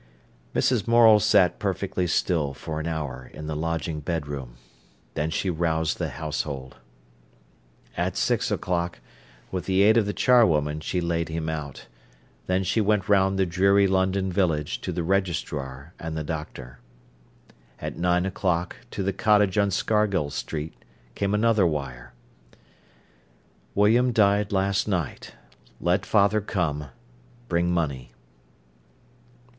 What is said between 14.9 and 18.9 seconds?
the registrar and the doctor. At nine o'clock